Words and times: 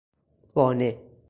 بانه 0.53 0.91